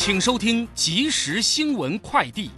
[0.00, 2.52] 请收听即时新闻快递。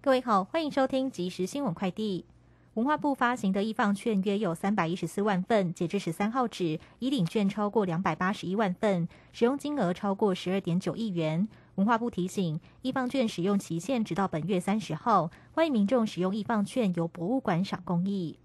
[0.00, 2.24] 各位好，欢迎收听即时新闻快递。
[2.74, 11.48] 文化部发行的易放券约有三百一十四万份，截至十三号止，已领券超过两百八十一万份，使用金额超过十二点九亿元。
[11.74, 18.38] 文化部提醒，易放券使用期限直到本月三十号，欢迎民众使用易放券由博物馆赏公益。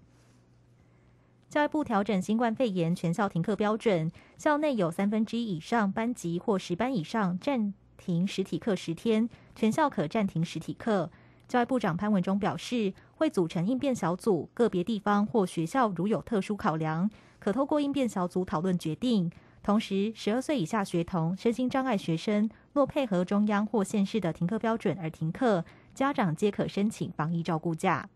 [1.54, 11.12] 教育部调整新冠肺炎全校停课标准，校内有三分之一以上班级或十班以上暂停实体课十天，全校可暂停实体课。
[11.46, 19.30] 教育部长潘文忠表示，会组成应变小组，个别地方或学校如有特殊考量，可透过应变小组讨论决定。
[19.62, 25.64] 同时，十二岁以下学童、身心障碍学生若配合中央或县市的停课标准而停课，
[25.94, 28.08] 家长皆可申请防疫照顾假。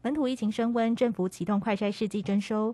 [0.00, 2.72] 本土疫情升温，政府启动快筛试剂征收，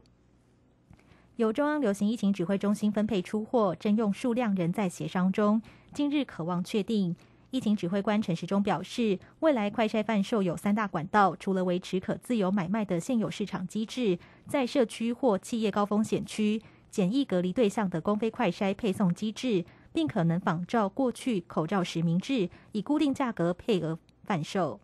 [1.37, 5.63] 由中央流行疫情指挥中心分配出货，征用数量仍在协商中。
[5.95, 7.17] 近日渴望确定。
[7.51, 24.81] 疫情指挥官陈时中表示，未来快筛贩售有三大管道，除了维持可自由买卖的现有市场机制，在社区或企业高风险区简易隔离对象的公费快筛配送机制，并可能仿照过去口罩实名制，以固定价格配额贩售。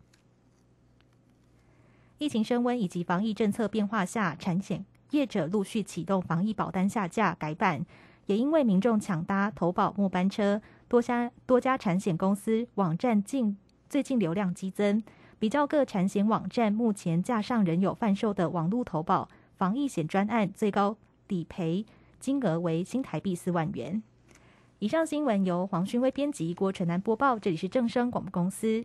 [2.20, 7.86] 疫情升温以及防疫政策变化下，产险业者陆续启动防疫保单下架改版，
[8.26, 10.60] 也因为民众抢搭投保末班车。
[10.86, 13.56] 多家多家产险公司网站近
[13.88, 15.02] 最近流量激增，
[15.38, 19.26] 比较各产险网站目前架上仍有贩售的网络投保
[19.56, 20.98] 防疫险专案，最高
[21.28, 21.86] 理赔
[22.18, 24.02] 金额为新台币四万元。
[24.80, 28.84] 以上新闻由黄勋威编辑，郭纯南播报，这里是正声广播公司。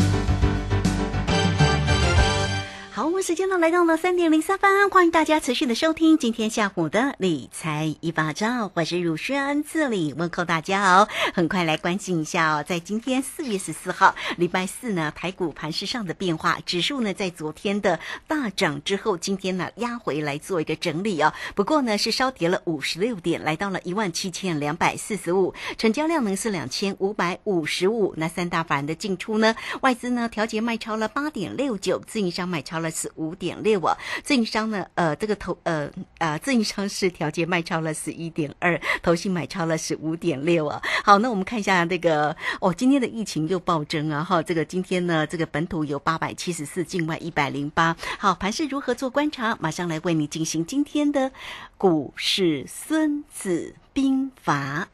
[3.01, 11.07] 好，我们时间呢来到了三点零三分，欢迎大家持续的收听今天下午的理财一把照，我是汝轩，这里问候大家哦。
[11.33, 21.33] 很快来关心一下哦，在今天四月十四号礼拜四呢，台股盘势上的变化，指数呢在昨天的大涨之后，今天呢压回来做一个整理哦。
[21.55, 28.13] 不过呢是稍跌了五十六点，来到了一万七千两百四十五，成交量呢是两千五百五十五。
[28.15, 32.90] 那三大法人的进出呢，外资呢调节卖超了八点六九，自营商卖超了。
[32.91, 40.81] 是五点六啊，自营商呢，呃，这个投呃呃，自营商是调节卖超了十一点二， 投信买超了是五点六啊。
[41.03, 47.95] 好，那我们看一下这个哦，今天的疫情又暴增啊哈，这个今天呢，这个本土有八百七十四，境外一百零八。
[48.19, 49.57] 好，盘是如何做观察？
[49.59, 51.31] 马上来为你进行今天的
[51.77, 54.87] 股市孙子兵法。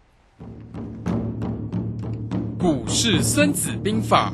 [2.59, 4.33] 股市孙子兵法。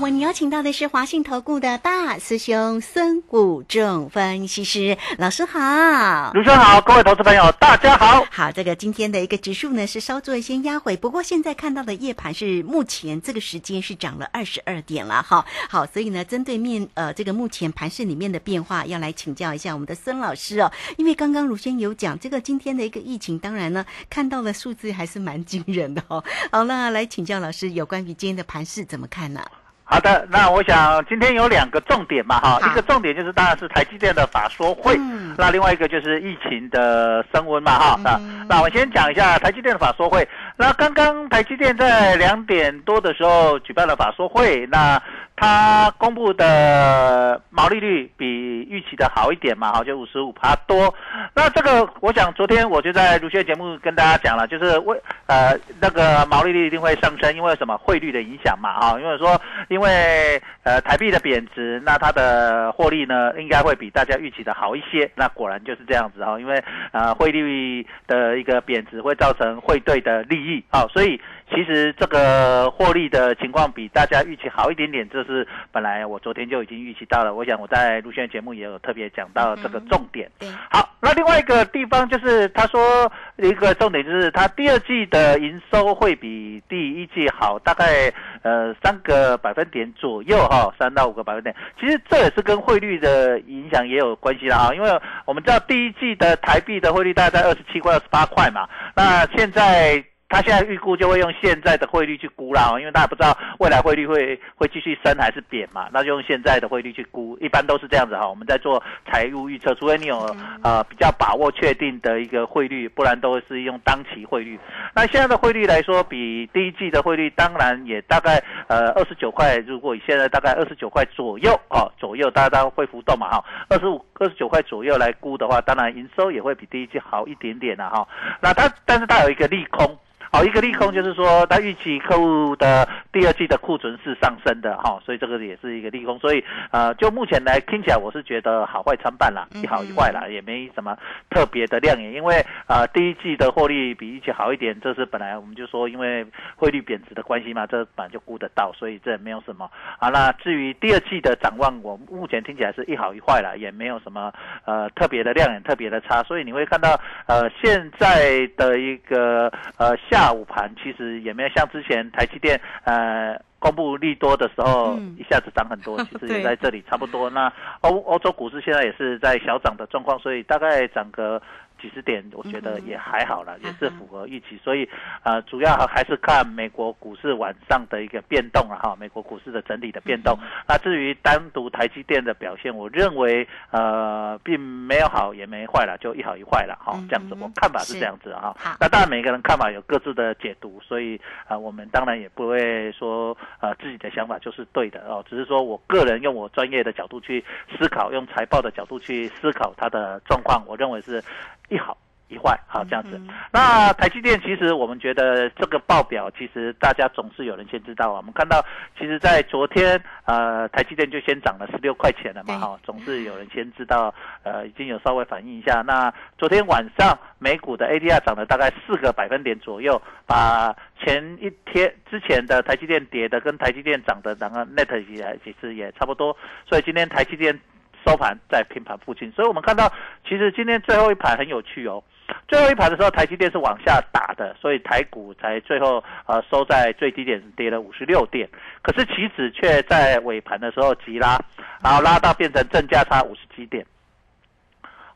[0.00, 6.32] 好，我们邀请到的是华信投顾的大师兄孙武仲分析师老师好。
[6.32, 8.24] 卢生好，各位投资朋友，大家好。
[8.30, 15.44] 好，这个今天的一个指数呢是稍作一些压回，不过现在看到的夜盘是目前这个时间是涨了二十二点了哈。
[15.68, 20.72] 好，所以呢，针对面呃这个目前盘市里面的变化，要来请教一下我们的孙老师哦。
[20.96, 26.24] 因为刚刚卢轩有讲这个今天的一个疫情，当然呢看到了数字还是蛮惊人的哦。
[26.50, 29.44] 好，那来请教老师有关于今天的盘市怎么看呢？
[29.90, 35.34] 好的，那我想今天有两个重点嘛，哈，一个重点就是当然是台积电的法说会，嗯。
[35.36, 40.26] 那另外一个就是疫情的升温嘛，哈，那嗯那我先讲一下台积电的法说会。
[40.56, 45.00] 那刚刚台积电在两点多的时候举办了法说会，那
[45.40, 50.94] 它公布的毛利率比预期的好一点嘛，好，就五十五趴多。
[51.34, 65.10] 那这个我想昨天我就在卢轩节目跟大家讲了，就是为呃那个毛利率一定会上升，因为什么汇率的影响嘛，哈，因为说因为呃台币的贬值，那它的获利呢应该会比大家预期的好一些。
[65.14, 71.18] 那果然就是这样子哈，因为呃汇率的一个贬值会造成汇兑的利益啊，所以
[71.50, 77.34] 其实这个获利的情况比大家预期好一点点，这是本来我昨天就已经预期到了。
[77.34, 80.30] 我想我在陆轩节目也有特别讲到这个重点。
[80.38, 88.12] 对，好，那另外一个地方就是他说一个重点就是他第二季的营收会比第一季好，大概
[88.42, 91.54] 呃三个百分点左右哈，三到五个百分点。
[91.80, 100.04] 其实这也是跟汇率的影响也有关系啦啊，因为我们知道第一季的台币的汇率大概在二十七块、二十八块嘛，那现在。
[100.30, 108.28] 他现在预估就会用现在的汇率去估啦，哦因为大家不知道未来汇率会会继续升还是贬嘛，那就用现在的汇率去估，一般都是这样子哈。
[108.28, 110.18] 我们在做财务预测，除非你有
[110.62, 114.56] 呃比较把握确定的一个汇率，不然都是用当期汇率。
[114.94, 128.06] 那现在的汇率来说，比第一季的汇率当然也大概呃二十九块，如果以现在大概二十九块左右哦左右，大家会浮动嘛哈，二十五二十九块左右来估的话，当然营收也会比第一季好一点点啦哈。
[128.40, 129.98] 那它但是它有一个利空。
[130.32, 136.16] 好，一个利空就是说，它预期客户的第二季的库存是上升的哈，所以这个也是一个利空。
[136.20, 140.96] 所以呃，就目前来听起来，我是觉得好坏参半啦，一好一坏啦，也没什么
[141.30, 142.12] 特别的亮眼。
[142.12, 146.24] 因为呃，第一季的获利比预期好一点，这是本来我们就说因为
[146.54, 149.68] 汇率贬值的关系嘛，这本来就估得到，所以这也没有什么。
[149.98, 154.32] 啊，那至于第二季的展望，我目前听起来是一好一坏啦，也没有什么
[154.64, 156.22] 呃特别的亮眼、特别的差。
[156.22, 163.40] 所以你会看到呃现在的一个呃下午盘，其实也没有像之前台积电呃。
[163.62, 167.28] 公布利多的时候，嗯一下子涨很多，其实 也在这里差不多。
[167.28, 167.52] 那
[167.82, 171.38] 欧欧洲股市现在也是在小涨的状况，所以大概涨个
[171.80, 174.58] 几十点，我觉得也还好了，也是符合预期。
[174.62, 174.88] 所以
[175.22, 180.38] 呃，主要还是看美国股市晚上的一个变动了哈，美国股市的整体的变动。
[180.68, 188.76] 那至于单独台积电的表现，我认为呃并没有好也没坏了，就一好一坏了哈嗯，这样子嗯我看法是是这样子哈好。
[188.78, 197.44] 那当然每个人看法有各自的解读，所以啊、呃我们当然也不会说呃自己的想法就是对的哦，只是说我个人用我专业的角度去
[197.78, 201.22] 思考，用财报的角度去思考它的状况，我认为是
[201.70, 201.96] 一好
[202.28, 203.20] 一坏，好这样子。
[203.52, 208.18] 那台积电其实我们觉得这个报表，其实大家总是有人先知道啊。
[208.18, 208.64] 我们看到，
[208.96, 214.14] 其实，在昨天，呃，台积电就先涨了十六块钱了嘛，对哈，总是有人先知道，
[214.44, 215.82] 呃，已经有稍微反映一下。
[215.82, 227.58] 那昨天晚上美股的 ADR 涨了大概四个百分点左右，把前一天之前的台积电跌的跟台积电涨的两个 net 也其实也差不多，所以今天台积电
[228.04, 229.92] 收盘在平盘附近，所以我们看到，
[230.28, 232.02] 其实今天最后一盘很有趣哦。
[232.46, 238.48] 最后一盘的时候，台积电是往下打的，所以台股才最后呃收在最低点跌了五十六点，
[238.82, 241.36] 可是期指却在尾盘的时候急拉，
[241.82, 243.84] 然后拉到变成正价差五十几点。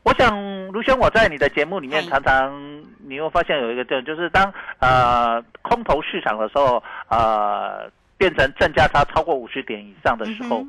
[0.03, 10.63] 我想，卢轩，我在你的节目里面常常你会发现有一个症，就是当呃空头市场的时候，呃变成正价差超过五十点以上的时候，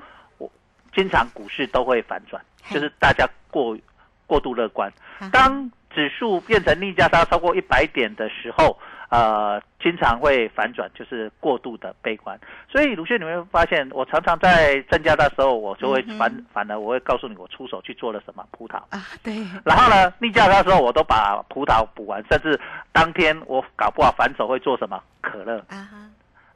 [0.96, 3.76] 经常股市都会反转，就是大家过
[4.26, 4.90] 过度乐观。
[5.20, 12.38] 啊当指数变成逆价差超过一百点的时候，呃，经常会反转，就是过度的悲观。
[12.70, 18.76] 所以卢轩，你会发现，我常常在正价的时候，我就会嗯反、反而我会告诉你，我出手去做了什么葡萄。
[18.90, 22.60] 啊，对，然后呢，逆价差的时候，我都把葡萄补完，甚至
[22.92, 25.56] 当天我搞不好反手会做什么可乐。
[25.68, 25.88] 啊，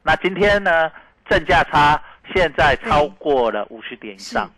[0.03, 0.91] 那今天呢，
[1.27, 1.99] 正价差
[2.33, 4.49] 现在超过了五十点以上，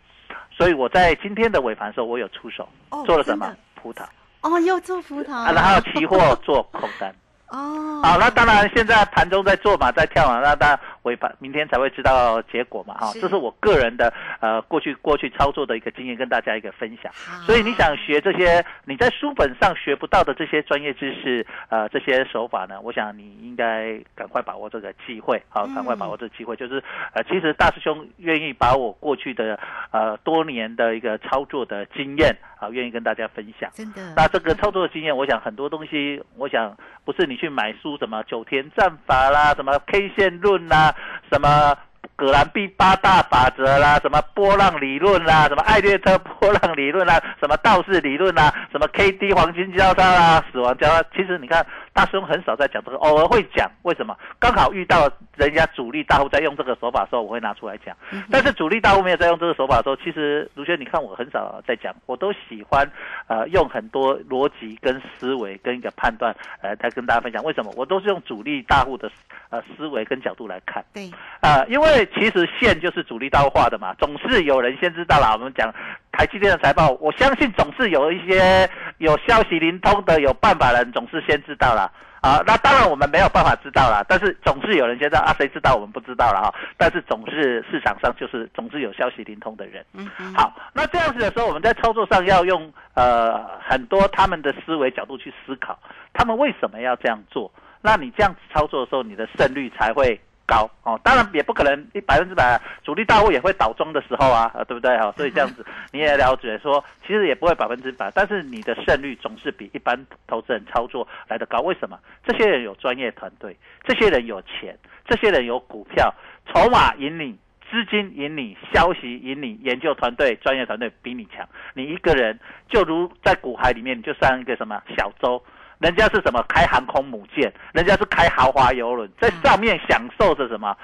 [0.50, 3.54] 所以我在今天的尾盘的时候，我有出手，哦做了什么？
[3.74, 4.02] 葡萄。
[4.42, 7.14] 哦，又做葡萄，啊，然后期货做空单。
[7.48, 17.12] 哦，好，那当然现在盘中在做嘛，在跳嘛，那当然尾盘明天才会知道结果嘛哈，是这是我个人的呃过去过去操作的一个经验，跟大家一个分享。
[17.46, 26.56] 所以你想学这些你在书本上学不到的这些专业知识，呃，这些手法呢，我想你应该赶快把握这个机会，好，赶快把握这个机会。
[26.56, 26.82] 就是
[27.12, 29.58] 呃，其实大师兄愿意把我过去的
[29.90, 33.70] 呃多年的一个操作的经验啊，愿意跟大家分享。
[33.74, 40.93] 真的，那这个操作的经验，我想很多东西，我想不是你去买书什么九天战法啦，什么 K 线论啦，
[41.30, 41.76] 什么
[42.16, 51.02] 葛兰碧八大法则啦，什么波浪理论啦，什么艾略特波浪理论啦，什么道氏理论啦，什么 K D 黄金交叉啦，死亡交叉。
[51.14, 54.16] 其实你看大师兄很少在讲这个，偶尔会讲，为什么？
[54.38, 57.96] 刚好遇到人家主力大户在用这个手法的时候，我会拿出来讲。
[58.30, 62.88] 但是主力大户没有在用这个手法的时候，其实卢轩，你看我很少在讲，我都喜欢
[63.26, 67.42] 呃用很多逻辑跟思维跟一个判断呃来跟大家分享。
[67.42, 67.72] 为什么？
[67.76, 69.10] 我都是用主力大户的
[69.50, 70.84] 呃思维跟角度来看。
[70.92, 75.32] 对，啊，因为其实线就是主力大户画的嘛，总是有人先知道啦。
[75.32, 75.72] 我们讲
[76.12, 78.68] 台积电的财报，我相信总是有一些
[78.98, 81.90] 有消息灵通的、有办法的人总是先知道啦。
[82.20, 86.54] 啊，那当然我们没有办法知道啦，但是总是有人先知道啊，谁知道我们不知道了哈。
[86.78, 89.84] 但是总是市场上就是总是有消息灵通的人。
[89.92, 95.78] 嗯哼，好，那这样子的时候，我们在操作上要用呃很多他们的思维角度去思考，
[96.14, 97.52] 他们为什么要这样做？
[97.82, 100.98] 那你这样子操作的时候，你的胜率才会高哦。
[101.02, 105.12] 当然也不可能一百分之百，主力大户也会倒庄的时候啊，呃对不对哈？
[105.16, 111.60] 所以这样子你也了解说，其实也不会百分之百，但是你的胜率总是比一般投资人操作来得高。
[111.60, 111.98] 为什么？
[112.26, 116.14] 这些人有专业团队，这些人有钱，这些人有股票，
[116.52, 117.38] 筹码引领。
[117.70, 121.48] 资金引你，消息引你，研究团队、专业团队比你强。
[121.72, 125.42] 你一个人就如在股海里面，你就像一个什么小舟，
[125.84, 126.42] 人家是什么？
[126.48, 130.74] 开航空母舰，人家是开豪华游轮，在上面享受着什么？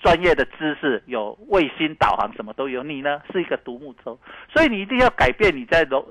[0.00, 2.82] 专业的知识，有卫星导航，什么都有。
[2.82, 3.20] 你呢？
[3.30, 4.18] 是一个独木舟，
[4.50, 6.06] 所以你一定要改变你在楼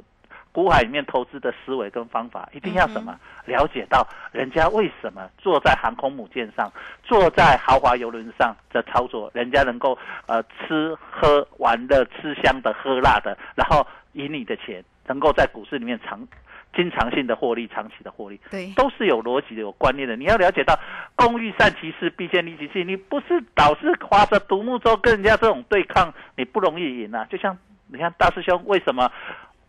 [0.52, 3.20] 股海里面投资的思维跟方法，一定要什么？
[3.46, 6.72] 了解到人家为什么坐在航空母舰上，
[7.04, 9.98] 坐在豪华游轮上的操作，人家能够
[10.28, 16.28] 呃吃喝玩乐、吃香的喝辣的，然后赢你的钱，能够在股市里面长
[16.76, 18.40] 经常性的获利、长期的获利。
[18.52, 20.16] 对，都是有逻辑的、有观念的。
[20.16, 20.78] 你要了解到，
[21.16, 22.84] 工欲善其事，必先利其器。
[22.84, 27.26] 你不是老是划着独木舟跟人家这种对抗，你不容易赢啊。
[27.30, 27.58] 就像
[27.88, 29.10] 你看大师兄为什么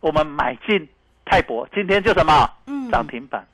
[0.01, 0.89] 我们买进
[1.25, 3.47] 泰博，今天就什么嗯涨停板，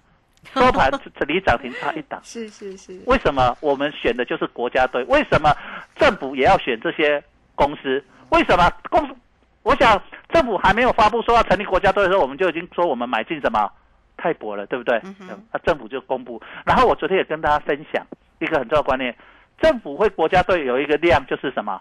[0.55, 2.21] 收盘 这离涨停差一档。
[2.25, 5.05] 是是是，为什么我们选的就是国家队？
[5.05, 5.55] 为什么
[5.97, 7.23] 政府也要选这些
[7.55, 8.03] 公司？
[8.31, 9.15] 为什么公司？
[9.63, 10.01] 我想
[10.31, 13.71] 政府还没有发布说要成立国家队的时候，我们就已经说我们买进什么
[14.17, 15.01] 泰博了，对不对？
[15.05, 16.43] 嗯哼啊，政府就公布。
[16.65, 18.07] 然后我昨天也跟大家分享
[18.41, 19.15] 一个很重要的观念：
[19.61, 21.81] 政府会国家队有一个量就是什么？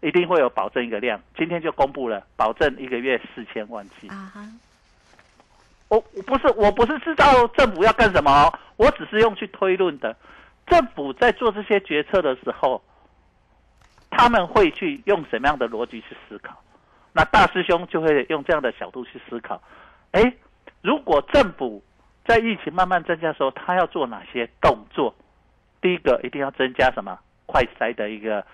[0.00, 1.20] 一定会有保证一个量。
[1.36, 4.08] 今天就公布了，保证一个月四千万剂。
[4.08, 4.40] 啊哈，
[5.88, 10.16] 我我不是我不是知道政府要干什么哦，我只是用去推论的。
[10.66, 12.82] 政府在做这些决策的时候，
[14.08, 16.56] 他们会去用什么样的逻辑去思考？
[17.12, 19.60] 那大师兄就会用这样的角度去思考。
[20.12, 20.32] 哎，
[20.82, 21.82] 如果政府
[22.26, 25.14] 在疫情慢慢增加的时候，他要做哪些动作？
[25.80, 28.44] 第一个一定要增加什么快筛的一个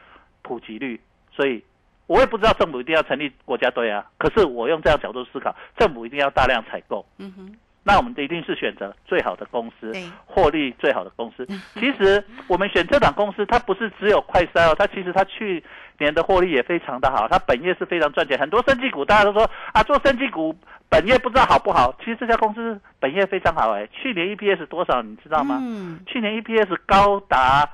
[0.42, 1.00] 普及率，
[1.32, 1.62] 所以
[2.06, 4.06] 我也不知道政府一定要成立国家队啊。
[4.16, 7.04] 可是我用这样角度思考，政府一定要大量采购。
[7.18, 11.44] 嗯哼，那我们一定是选择最好的公司对，获利最好的公司。
[11.74, 15.62] 其实我们选这档公司，它不是只有快筛哦，它其实它去
[15.98, 18.38] 年的获利也非常的好，它本业是非常赚钱。
[18.38, 20.54] 很多生技股大家都说啊，做生技股
[20.88, 25.58] 本业不知道好不好，其实这家公司本业非常好哎，去年 EPS 多少你知道吗？
[25.60, 27.68] 嗯，去年 EPS 高达，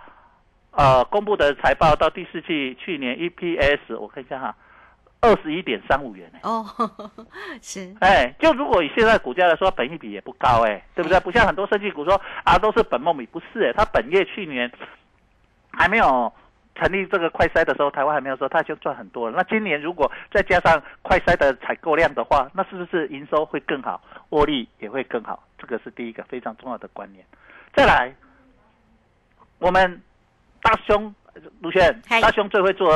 [0.70, 4.54] 呃，公布的财报到第四季，去年 EPS 我看一下哈，
[5.20, 6.40] 二十一点三五元哎。
[6.42, 6.64] 哦，
[7.60, 11.20] 是，哎，就如果以现在股价来说，本益比也不高哎，对不对？
[11.20, 14.70] 不像很多设计股说啊都是本梦比，不是哎，它本业去年
[15.70, 16.32] 还没有
[16.74, 19.36] 成立这个快筛的时候，台湾还没有说它就赚很多了。
[19.36, 24.00] 那今年如果再加上快筛的采购量的话，那是不是营收会更好，
[24.30, 25.42] 获利也会更好？
[25.58, 27.24] 这个是第一个非常重要的观念。
[27.74, 28.14] 再来，
[29.58, 30.02] 我们
[30.60, 31.14] 大兄
[31.60, 32.90] 卢轩，大兄最会做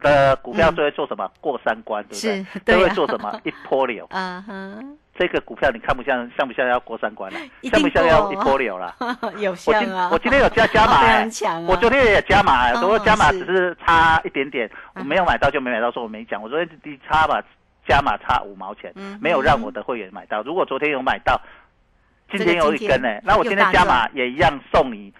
[0.00, 1.30] 的股票最会做什么？
[1.40, 2.60] 过三关，对不对？
[2.64, 3.40] 最会做什么？
[3.44, 4.06] 一波流。
[4.12, 4.52] 啊哈，
[5.20, 7.38] 这个股票你看不像像不像要过三关了、
[7.70, 8.96] 像不像要一波流了？
[9.36, 16.42] 有像啊，我今天有加加码、非 欸常强啊，我昨天也加码、哦不过加码只是差一点点，我嗯没有买到就没买到，说我没讲。
[16.42, 17.38] 我昨天低差吧，
[17.86, 20.40] 加码差五毛钱嗯，没有让我的会员买到。
[20.42, 21.38] 如果昨天有买到，
[22.30, 25.12] 今天有一根呢、那我今天加码也一样送你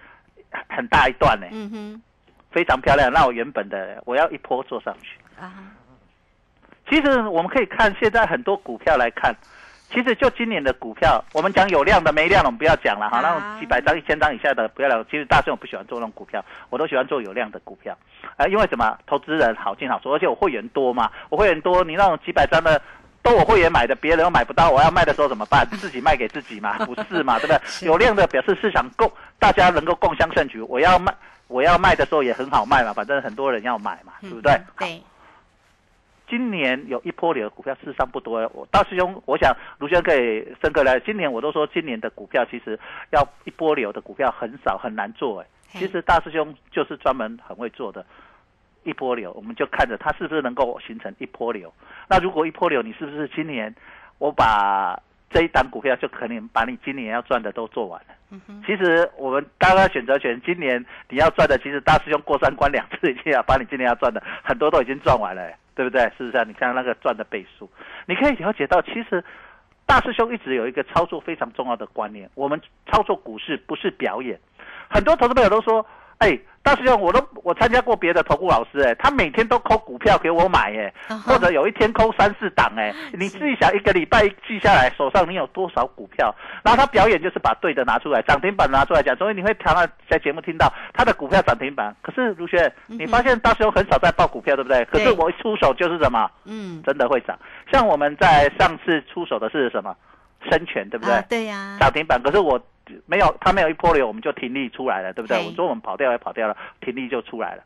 [0.71, 2.03] 很大一段呢、嗯哼，
[2.51, 5.19] 非常漂亮，那我原本的我要一波做上去。
[5.39, 5.53] 啊，
[6.89, 9.35] 其实我们可以看现在很多股票来看，
[9.93, 15.03] 其实就今年的股票，我们讲有量的没量的我们不要讲了哈，那种几百张、一千张以下的不要聊。
[15.05, 17.97] 其实大众我不喜欢做那种股票，我都喜欢做有量的股票，
[18.37, 18.97] 啊、因为什么？
[19.07, 22.81] 投资人好进好出，而且我会员多嘛，我会员多，你那种几百张的。
[23.23, 25.69] 都我会员买的，别人又买不到，我要卖的时候怎么办？
[25.73, 27.39] 自己卖给自己嘛， 不是嘛？
[27.39, 27.87] 对不对？
[27.87, 30.59] 有量的表示市场共，大家能够共襄盛举。
[30.63, 31.15] 我要卖，
[31.47, 34.53] 我要卖的时候也很好卖嘛，反正很多人要买嘛，对不对？
[34.55, 35.03] 嗯对，
[36.31, 38.41] 今年有一波流的股票，事实上不多。
[38.55, 41.01] 我大师兄，我想卢轩可以深刻来。
[41.01, 42.79] 今年我都说，今年的股票其实
[43.11, 45.41] 要一波流的股票很少，很难做。
[45.41, 48.07] 哎，其实大师兄就是专门很会做的。
[48.85, 51.71] 一波流，我们就看着它是不是能够形成一波流。
[52.09, 53.75] 那如果一波流，你是不是今年
[54.19, 58.15] 我把这一档股票就可能把你今年要赚的都做完了？
[58.65, 66.03] 其实我们刚刚选择权，今年你要赚的，其实大师兄过三关两次已经要把你今年要赚的很多都已经赚完了，对不对？
[66.19, 67.67] 事实上，你看那个赚的倍数，
[68.05, 69.25] 你可以了解到，其实
[69.87, 72.61] 大师兄一直有一个操作非常重要的观念，我们
[72.93, 74.39] 操作股市不是表演。
[74.91, 75.87] 很多投资朋友都说，
[76.21, 80.93] 哎，大师兄，我都我参加过别的投顾老师，哎，他每天都抠股票给我买，哎，
[81.25, 86.35] 或者有一天抠三四档，哎，你自己想，一个礼拜记下来，手上你有多少股票？
[86.63, 91.97] 然后他表演就是把对的拿出来，涨停板拿出来讲，所以你会常常在节目听到他的股票涨停板。
[92.03, 94.85] 可是卢轩，你发现大师兄很少在报股票，对不对？
[94.85, 97.39] 可是我一出手就是什么，嗯，真的会涨。
[97.73, 99.97] 像我们在上次出手的是什么？
[100.49, 101.15] 深全，对不对？
[101.15, 102.61] 啊，对呀，涨停板，可是我
[103.07, 105.45] 没有，它没有一波流，我们就停利出来了，对不对？
[105.47, 107.63] 我说我们跑掉也跑掉了，停利就出来了。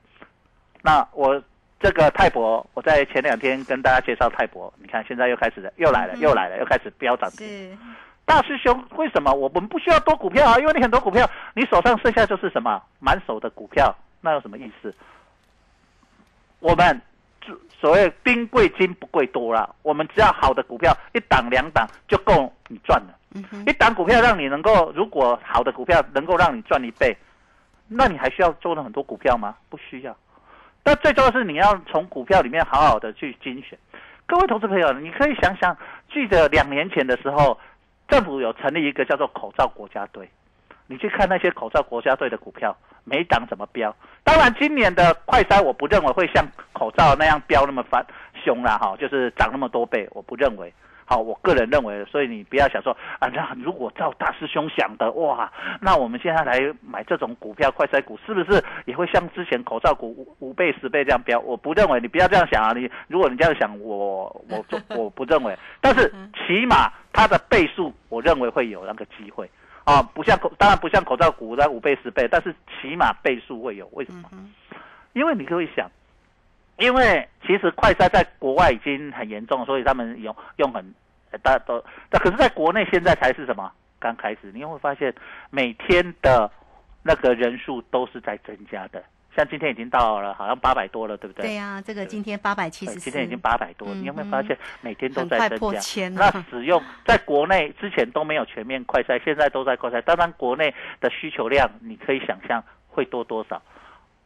[0.83, 1.41] 那我
[1.81, 7.79] 这个泰博，我在前两天跟大家介绍泰博，你看现在又开始了，又来了，嗯又来了，又开始飙涨停。
[8.27, 10.59] 大师兄，为什么我们不需要多股票啊？
[10.59, 14.95] 因为你很多股票，你手上剩下就是什么满手的股票，那有什么意思？
[16.61, 17.03] 我们就
[17.81, 23.15] 所谓兵贵精不贵多啦，我们只要好的股票一档两档就够你赚了。
[23.35, 27.17] 嗯一，档股票让你能够，如果好的股票能够让你赚一倍，
[27.89, 29.57] 那你还需要做了很多股票吗？
[29.69, 30.17] 不需要。
[30.83, 33.79] 但最重要是你要从股票里面好好的去精选。
[34.27, 35.77] 各位投资朋友，你可以想想，
[36.13, 37.59] 记得两年前的时候，
[38.09, 40.31] 政府有成立一个叫做口罩国家队，
[40.87, 43.95] 你去看那些口罩国家队的股票，每一档怎么飙。
[44.23, 48.05] 当然，今年的快筛我不认为会像口罩那样飙那么翻
[48.45, 50.73] 凶啦，哈，就是涨那么多倍，我不认为。
[51.07, 61.39] 好，我个人认为，所以你不要想说啊，那如果照大师兄想的，哇，那我们现在来买这种股票快筛股，是不是也会像之前口罩股五五倍十倍这样标？
[61.41, 62.73] 我不认为，你不要这样想啊！
[62.75, 69.47] 你如果你这样想，我我做我不认为，但是起码它的倍数，我认为会有那个机会
[69.85, 74.29] 啊，不像口当然不像口罩股的五倍十倍，但是起码倍数会有，为什么？
[74.33, 74.51] 嗯，
[75.13, 75.91] 因为你可以想，
[76.79, 80.83] 因为其实快筛在国外已经很严重，所以他们用用很
[81.31, 83.71] 呃大家都，但可是在国内现在才是什么？
[83.99, 85.15] 刚开始，你会发现
[85.51, 86.51] 每天的
[87.03, 89.03] 那个人数都是在增加的。
[89.37, 91.47] 像今天已经到了好像八百多了，对不对？
[91.47, 95.57] 对呀，这个今天八百七十今天已经八百多，嗯你有没有发现每天都在增加？
[95.59, 100.01] 破千那了，使用在国内之前都没有全面快筛，现在都在快筛。
[100.03, 103.61] 当然，国内的需求量你可以想象会多多少。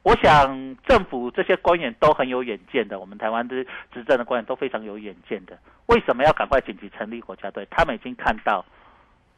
[0.02, 5.58] 我想政府这些官员都很有远见的，我们台湾的执政的官员都非常有远见的。
[5.86, 7.66] 为什么要赶快紧急成立国家队？
[7.70, 8.64] 他们已经看到，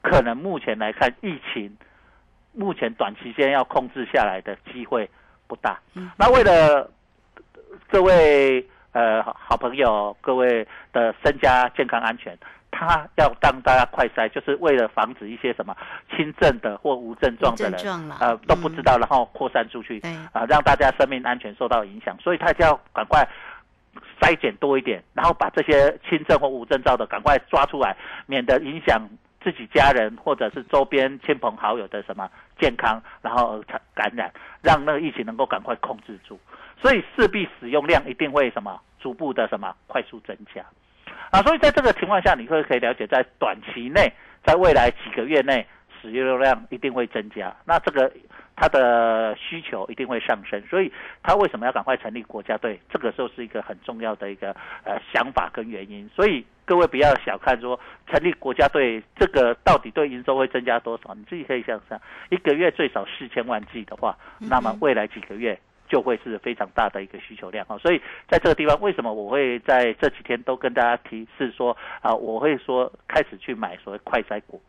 [0.02, 1.76] 可能目前来看疫情，
[2.52, 5.08] 目前短期间要控制下来的机会
[5.50, 5.78] 不大。
[5.94, 6.08] 嗯。
[6.16, 6.88] 那为了
[7.90, 12.38] 各位呃好好朋友，各位的身家健康安全，
[12.70, 15.76] 他要让大家快筛，就是为了防止一些什么
[16.14, 23.26] 轻症的或无症状的人，呃都不知道，然后扩散出去，对，啊、让大家生命安全受到影响，所以他就要赶快
[24.20, 29.00] 筛检多一点，然后把这些轻症或无症状的赶快抓出来，免得影响
[29.42, 34.30] 自己家人或者是周边亲朋好友的什么健康，然后而产感染，
[34.62, 36.38] 让那个疫情能够赶快控制住。
[36.80, 40.64] 所以势必使用量一定会什么逐步的什么快速增加。
[41.30, 44.12] 啊，所以在这个情况下，你会可以了解，在短期内，
[44.44, 45.66] 在未来几个月内，
[46.00, 47.54] 使用量一定会增加。
[47.64, 48.10] 那这个
[48.60, 50.92] 它的需求一定会上升，所以
[51.22, 52.78] 他为什么要赶快成立国家队？
[52.90, 56.06] 这个时候是一个很重要的一个呃想法跟原因。
[56.14, 65.58] 所以各位不要小看说成立国家队这个到底对营收会增加多少，你自己可以想想，一个月最少四千万剂的话，那么未来几个月。
[65.88, 74.62] 就会是非常大的一个需求量啊，所以在这个地方，为什么我会在这几天都跟大家提示说啊，我会说开始去买所谓快筛股，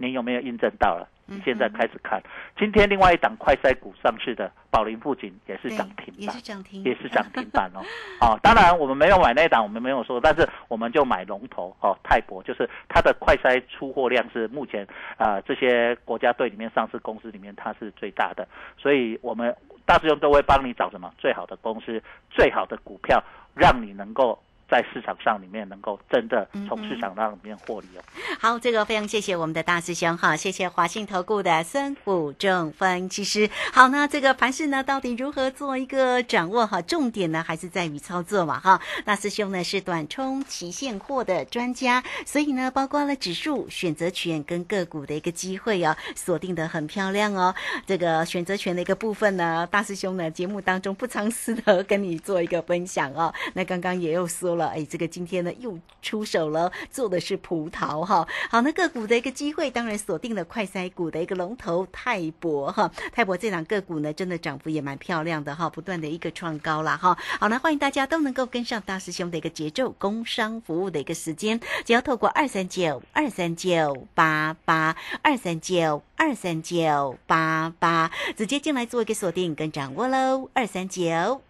[0.00, 1.06] 你有没有印证到了？
[1.12, 2.20] 嗯你现在开始看，
[2.58, 7.78] 今天另外一档快筛股上市的宝林富锦也是对涨停板也是，涨停，也是涨停板哦。
[8.20, 14.84] 哦，当然我们没有买那一档，我们没有说，但是我们就买龙头哦，泰博，就是它的快筛出货量是目前
[15.18, 19.54] 啊、呃这些国家队里面上市公司里面它是最大的，所以我们
[19.86, 23.22] 大师兄都会帮你找什么最好的公司、最好的股票，
[23.54, 24.36] 让你能够。
[24.70, 28.02] 在市场上里面能够真的从市场上里面获利哦。
[28.38, 33.50] 好，这个非常谢谢我们的大师兄哈，谢谢华信投顾的孙武正分析师。
[33.72, 36.80] 好，那这个盘势呢，到底如何做一个掌握哈？
[36.82, 38.80] 重点呢还是在于操作嘛哈。
[39.04, 47.54] 大师兄呢是短冲期现货的专家，所以呢，包括了指数、选择权跟个股的一个机会哦，锁定的很漂亮哦。
[47.86, 53.32] 这个选择权的一个部分呢，大师兄呢节目当中不藏私的跟你做一个分享哦。
[53.54, 58.26] 那刚刚也又说了，哎，这个今天呢又出手了，做的是葡萄哈。
[58.50, 62.90] 好，那个股的一个机会，当然锁定了快筛股的一个龙头泰博哈。
[63.12, 67.16] 泰博这档个股呢，真的涨幅也蛮漂亮的哈，不断的一个创高啦哈。
[67.38, 81.49] 好，那欢迎大家都能够跟上大师兄的一个节奏，工商服务的一个时间，只要透过二三九二三九八八二三九二三九八八直接进来做一个锁定跟掌握喽，二三九。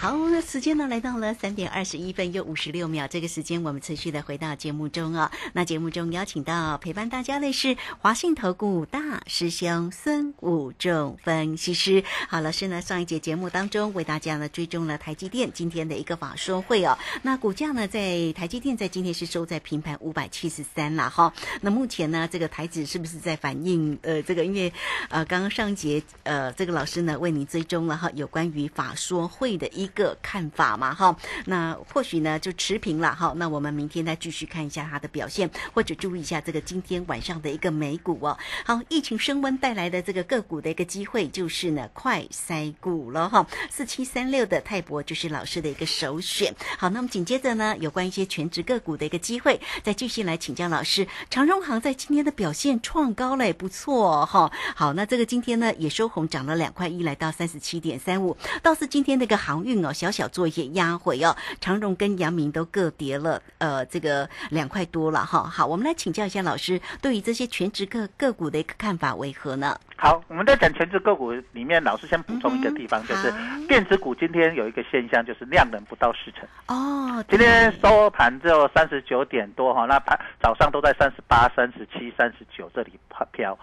[0.00, 12.02] 好，那时间呢来到了三点二十一分又五十六秒，这个时间我们持续的回到节目中啊、那节目中邀请到陪伴大家的是华信投顾大师兄孙武仲分析师。
[12.30, 16.96] 好，老师呢上一节节目当中为大家呢追踪了台积电今天的一个法说会哦。
[17.20, 21.30] 那股价呢在台积电在今天是收在平盘五百七十三了哈。
[21.60, 24.72] 那目前呢这个台指是不是在反映呃这个因为
[25.10, 38.38] 呃刚刚上一节呃这个老师呢为你追踪了哈有关于法说会的一个看法嘛哈，那或许呢就持平了哈，那我们明天再继续看一下它的表现，或者注意一下这个今天晚上的一个美股哦。
[38.64, 46.54] 好，疫情升温带来的这个个股的一个机会就是呢快筛股了哈，四七三六的泰博就是老师的一个首选。
[46.78, 51.06] 好，那么紧接着呢有关一些全职个股的一个机会，再继续来请教老师。
[51.28, 58.36] 长荣行在今天的表现创高了，也不错哈、好，那这个今天呢也收红，涨了两块一，来到三十七点三五。
[58.62, 65.42] 倒是今天那个航运哦，小小做一些压回哦，长荣跟阳明都各跌了，呃，这个两块多了哈。
[65.44, 69.78] 好，我们来请教一下老师，对于这些全职个个股的一个看法为何呢？
[69.96, 73.30] 好，我们在讲全职个股里面，老师先补充一个地方，就是
[73.68, 76.48] 电子股今天有一个现象，就是量能不到四成。
[76.68, 82.98] 哦，今天收盘只有三十九点多哈，那盘早上都在三十八、三十七、三十九这里
[83.32, 83.58] 飘。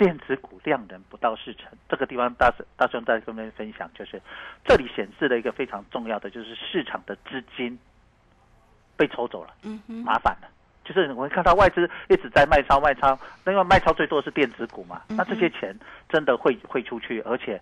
[0.00, 4.18] 电子股量能不到四成，这个地方大师大兄在跟大家分享，就是
[4.64, 7.78] 这里显示了一个非常重要的，就是市场的资金
[8.96, 10.48] 被抽走了，嗯哼，麻烦了。
[10.86, 17.60] 就是我们看到外资一直在卖超卖超，那因为卖超最多的是电子股嘛，那这些钱真的会会出去，而且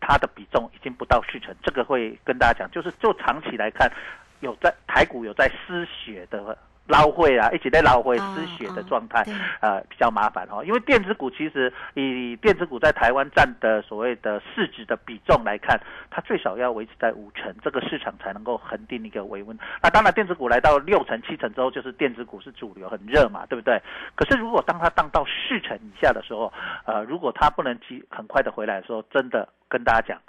[0.00, 3.92] 它的比重已经不到四成，这个会跟大家讲，就是就长期来看，
[4.40, 9.24] 有在台股有在失血的捞汇啊，一起在捞汇哦失血的哦状态，
[9.60, 10.62] 呃，比较麻烦哦。
[10.64, 19.58] 因为电子股其实以电子股在台湾占的所谓的市值的比重来看，它最少要维持在五成，这个市场才能够恒定一个维温。
[19.82, 23.80] 那当然，电子股来到六成、七成之后，就是电子股是主流，很热嘛，对不对？
[24.14, 26.52] 可是如果当它荡到四成以下的时候，
[26.84, 30.20] 呃，如果它不能急很快的回来的时候，真的跟大家讲，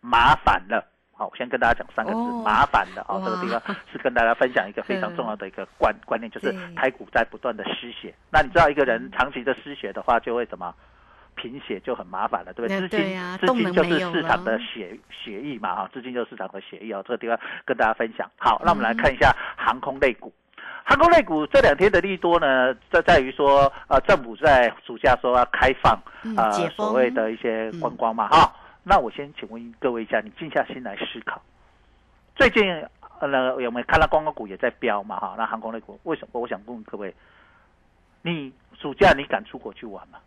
[0.00, 0.91] 麻烦了。
[1.22, 3.20] 好，我先跟大家讲三个字，哦麻烦的啊。
[3.24, 8.12] 这个地方是跟大家分享一个非常重要的一个观观念，就是对台股在不断的失血。
[8.28, 10.74] 那你知道一个人长期的失血的话，就会怎么？
[11.34, 12.80] 贫血就很麻烦了，对不对？
[12.80, 17.02] 资金资金就是市场的血血液嘛，哈，资金就是市场的血液哦。
[17.06, 18.30] 这个地方跟大家分享。
[18.36, 20.30] 好，那我们来看一下航空类股。
[20.84, 25.98] 航空类股这两天的利多呢，在在于说，呃，政府在暑假说要开放，
[26.36, 31.40] 呃所谓的一些观光嘛，哈、那我先请问各位一下，你静下心来思考，
[32.34, 32.64] 最近
[33.20, 35.18] 呃呢有没有看到观光股也在飙嘛？
[35.20, 36.40] 哈，那航空类股为什么？
[36.40, 37.14] 我想问各位，
[38.22, 40.18] 你暑假你敢出国去玩吗？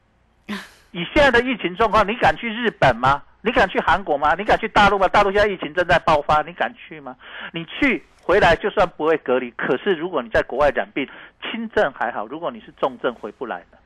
[0.91, 3.22] 以现在的疫情状况，你敢去日本吗？
[3.41, 4.34] 你敢去韩国吗？
[4.36, 5.08] 你敢去大陆吗？
[5.10, 7.15] 大陆现在疫情正在爆发，你敢去吗？
[7.52, 11.06] 你去回来就算不会隔离，可是如果你在国外染病，
[11.41, 13.78] 轻症还好，如果你是重症回不来的。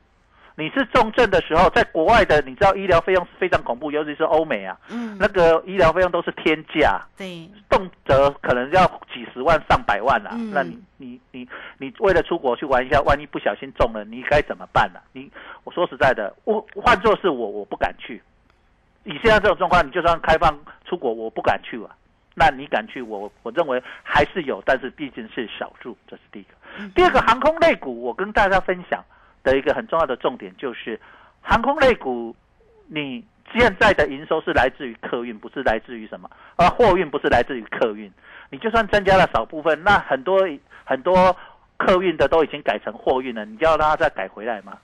[0.60, 10.32] 你是重症的时候，在国外的，你知道医疗费用是非常恐怖，尤其是欧美啊，嗯，那个医疗费用都是天价，对，动辄可能要几十万、上百万啊。
[10.34, 15.30] 嗯那你你你你为了出国去玩一下，万一不小心中了，你该怎么办呢、你
[15.64, 18.22] 我说实在的，我换做是我，我不敢去。
[19.04, 21.90] 以现在这种状况，你就算开放出国，我不敢去啊。
[22.34, 23.00] 那你敢去？
[23.02, 26.50] 我我认为还是有，但是毕竟是少数，这是第一个。
[26.94, 29.02] 第二个，航空类股，我跟大家分享
[29.42, 31.00] 的一个很重要的重点就是，
[31.40, 32.34] 航空类股，
[32.86, 36.30] 你现在的营收是来自于客运，不是来自于什么？
[36.56, 38.10] 而，货运不是来自于客运。
[38.50, 40.40] 你就算增加了少部分，那很多
[40.84, 41.36] 很多
[41.76, 44.78] 客运的都已经改成货运了，你要让它再改回来吗？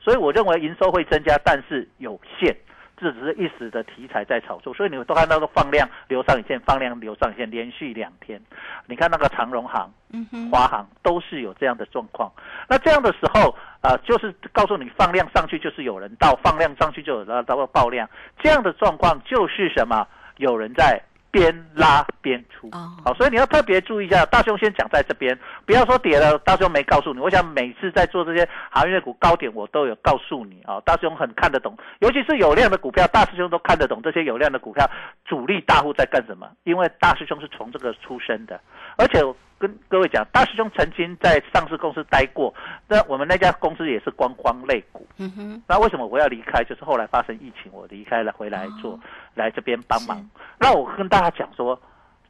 [0.00, 2.56] 所以我认为营收会增加，但是有限。
[3.00, 8.40] 这只是一时的题材在炒作，所以你们都看到个放量留上影线，放量留上影线，连续两天。
[8.86, 12.30] 你看那个长荣行、嗯哼，华航都是有这样的状况。
[12.68, 18.08] 那这样的时候，呃，就是告诉你放量上去就是有人到，放量上去就有人到爆量。
[18.42, 20.06] 这样的状况就是什么？
[20.38, 22.68] 有人在边拉边出。
[22.72, 24.24] 哦好，所以你要特别注意一下。
[24.26, 27.20] 大兄先讲在这边，不要说跌了，大兄没告诉你。
[27.20, 30.80] 我想每次在做这些行业股高点，我都有告诉你啊。
[30.84, 34.88] 大兄很看得懂，尤其是有量的股票，大师兄都看得懂这些有量的股票，
[35.24, 36.48] 主力大户在干什么？
[36.64, 38.60] 因为大师兄是从这个出身的，
[38.96, 42.52] 而且我跟各位讲，大师兄曾经在上市公司待过，
[42.86, 45.06] 那我们那家公司也是观光类股。
[45.18, 46.62] 嗯哼，那为什么我要离开？
[46.64, 49.00] 就是后来发生疫情，我离开了，回来做，哦
[49.38, 50.28] 来这边帮忙。
[50.58, 51.80] 那我跟大家讲说，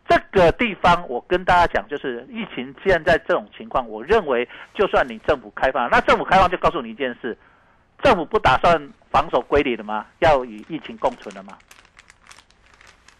[0.08, 7.36] 这个地方我跟大家讲，就是疫情现在这种情况，我认为就算你政府开放，那政府开放就告诉你一件事：
[8.02, 10.06] 政府不打算防守归零了吗？
[10.20, 11.58] 要与疫情共存了吗？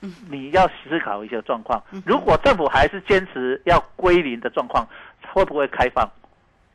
[0.01, 1.83] 嗯你要思考一些状况。
[2.07, 4.87] 如果政府还是坚持要归零的状况，
[5.33, 6.09] 会不会开放？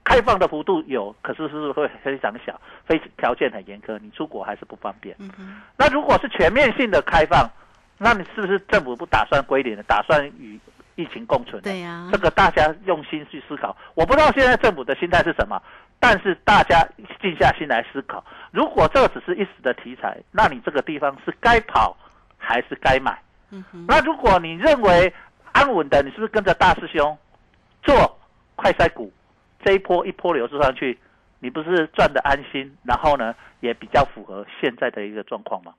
[0.03, 5.15] 开放的幅度有，可是是会非常小，非条件很严苛，你出国还是不方便。
[5.19, 7.49] 嗯哼，那如果是全面性的开放，
[7.97, 10.59] 那你是不是政府不打算归零了，打算与
[10.95, 11.61] 疫情共存？
[11.61, 13.75] 对呀这个大家用心去思考。
[13.95, 15.61] 我不知道现在政府的心态是什么，
[15.99, 16.85] 但是大家
[17.21, 18.23] 静下心来思考。
[18.51, 21.95] 如果这只是一时的题材，那你这个地方是该跑
[22.37, 23.17] 还是该买？
[23.51, 25.13] 嗯哼，那如果你认为
[25.53, 27.17] 安稳的，你是不是跟着大师兄
[27.81, 28.19] 做
[28.55, 29.11] 快筛股，
[29.63, 30.97] 这一波一波流出上去，
[31.39, 35.73] 你不是赚的安心，然后呢也比较符合现在的一个状况吗？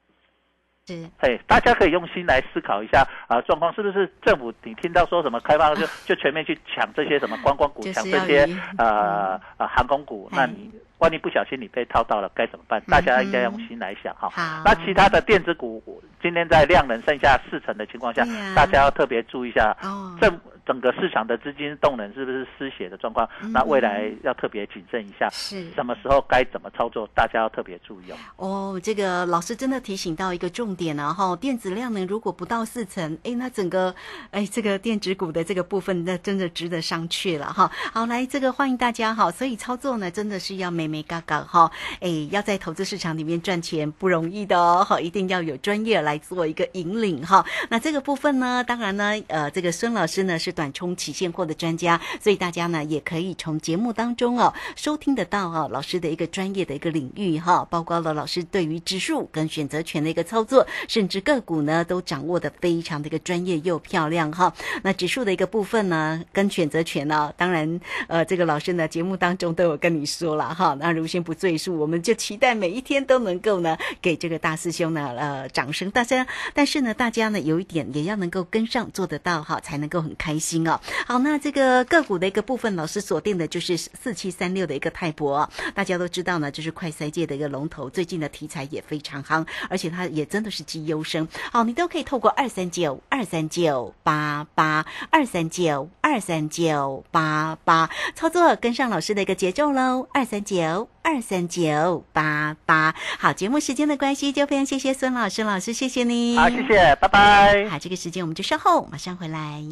[0.86, 12.82] 是，嘿，大家可以用心来思考一下啊，状况是不是政府你听到说什么开放就就全面去抢这些什么观光股，就是抢这些呃呃航空股，那你万一不小心你被套到了该怎么办？
[12.86, 14.28] 大家应该用心来想哈。
[14.30, 15.82] 好，那其他的电子股
[16.22, 23.52] 今天在量能剩下四成的情况下大家要特别注意一下，哦，整整个市场的资金动能是不是失血的状况嗯？
[23.52, 28.16] 那未来要特别谨慎一下，是什么时候该怎么操作，大家要特别注意哦。
[28.36, 33.94] 哦，这个老师真的提醒到一个重点啊，哈，电子量能如果不到四成，哎，那整个
[34.30, 37.70] 哎这个电子股的这个部分，那真的值得商榷了哈。
[37.92, 41.70] 好，来这个欢迎大家哈，所以操作呢真的是要美美嘎嘎哈，
[42.00, 47.44] 哎，要在投资市场里面赚钱不容易的哦，哈，一定要有专业来做一个引领哈。
[47.70, 64.52] 那这个部分呢，当然呢，呃，这个孙老师呢是短冲期现货的专家，所以大家呢也可以从节目当中哦收听得到哦老师的一个专业的一个领域哈，包括了老师对于指数跟选择权的一个操作，甚至个股呢都掌握的非常的一个专业又漂亮哈。
[64.82, 80.80] 那指数的一个部分呢，跟选择权呢，当然呃这个老师呢节目当中都有跟你说了哈，那如先不赘述，我们就期待每一天都能够呢给这个大师兄呢呃掌声，大家但是呢大家呢有一点也要能够跟上做得到哈，才能够很开心哦。
[81.06, 91.28] 好，那这个个股的一个部分，老师锁定的就是四七三六的一个泰博，大家都知道呢，就是快筛界的一个龙头，最近的题材也非常夯，而且它也真的是绩优生。
[91.52, 100.63] 好，你都可以透过二三九二三九八八二三九二三九八八操作，跟上老师的一个节奏喽，二三九。
[101.02, 107.68] 二三九八八，好，节目时间的关系，就非常谢谢孙老师，老师谢谢你，好，谢谢，拜拜。
[107.68, 109.62] 好，这个时间我们就稍后马上回来。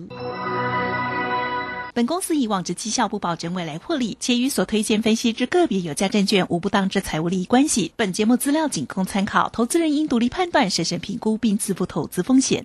[1.94, 7.92] 本公司以往之绩效不保证未来获利，且与所推荐分析之个别有价证券无不当之财务利益关系。
[7.96, 12.64] 本节目资料仅供参考，投资人应独立判断、审慎评估并自负投资风险。